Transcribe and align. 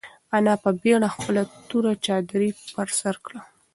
انا 0.37 0.53
په 0.63 0.69
بېړه 0.81 1.07
خپله 1.15 1.41
توره 1.69 1.93
چادري 2.05 2.49
پر 2.73 2.87
سر 2.99 3.15
کړه. 3.25 3.39